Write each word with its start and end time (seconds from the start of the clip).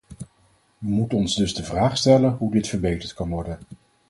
We 0.77 0.87
moeten 0.89 1.17
ons 1.17 1.35
dus 1.35 1.53
de 1.53 1.63
vraag 1.63 1.97
stellen 1.97 2.33
hoe 2.37 2.51
dit 2.51 2.67
verbeterd 2.67 3.13
kan 3.13 3.29
worden. 3.29 3.59